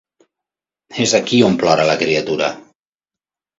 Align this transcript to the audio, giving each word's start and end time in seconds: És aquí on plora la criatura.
És 1.05 1.13
aquí 1.19 1.43
on 1.49 1.59
plora 1.65 1.87
la 1.91 1.99
criatura. 2.01 2.51